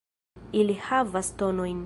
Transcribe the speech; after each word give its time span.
Ili 0.61 0.77
havas 0.87 1.33
tonojn. 1.43 1.79